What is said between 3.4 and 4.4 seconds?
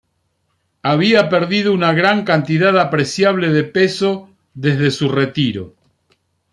de peso